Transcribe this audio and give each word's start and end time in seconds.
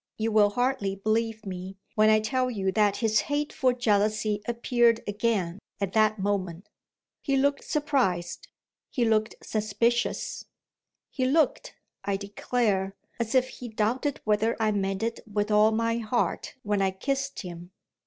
You 0.17 0.31
will 0.31 0.49
hardly 0.49 0.95
believe 0.95 1.45
me, 1.45 1.77
when 1.93 2.09
I 2.09 2.19
tell 2.21 2.49
you 2.49 2.71
that 2.71 2.95
his 2.97 3.19
hateful 3.19 3.71
jealousy 3.71 4.41
appeared 4.47 5.01
again, 5.05 5.59
at 5.79 5.93
that 5.93 6.17
moment. 6.17 6.69
He 7.21 7.37
looked 7.37 7.63
surprised, 7.63 8.47
he 8.89 9.05
looked 9.05 9.35
suspicious 9.43 10.43
he 11.11 11.25
looked, 11.25 11.75
I 12.03 12.17
declare, 12.17 12.95
as 13.19 13.35
if 13.35 13.47
he 13.49 13.67
doubted 13.67 14.21
whether 14.23 14.57
I 14.59 14.71
meant 14.71 15.03
it 15.03 15.19
with 15.31 15.51
all 15.51 15.69
my 15.69 15.97
heart 15.99 16.55
when 16.63 16.81
I 16.81 16.89
kissed 16.89 17.41
him! 17.43 17.69